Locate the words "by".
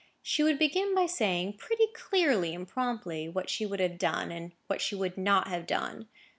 0.95-1.05